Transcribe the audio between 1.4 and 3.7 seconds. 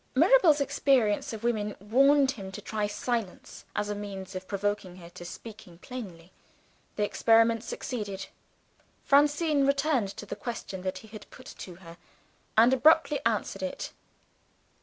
women warned him to try silence